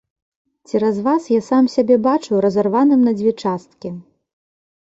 Цераз 0.69 0.97
вас 1.07 1.27
я 1.33 1.41
сам 1.49 1.67
сябе 1.75 1.95
бачу 2.07 2.41
разарваным 2.47 3.07
на 3.09 3.15
дзве 3.21 3.35
часткі! 3.43 3.89